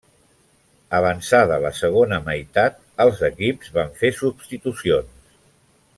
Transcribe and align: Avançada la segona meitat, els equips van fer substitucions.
Avançada 0.99 1.59
la 1.65 1.71
segona 1.81 2.19
meitat, 2.31 2.81
els 3.07 3.21
equips 3.29 3.75
van 3.79 3.95
fer 4.01 4.15
substitucions. 4.23 5.33